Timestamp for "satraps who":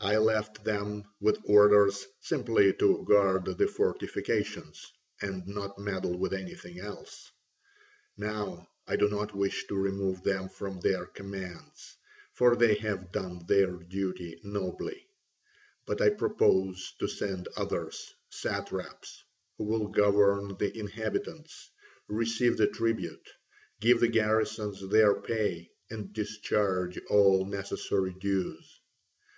18.28-19.64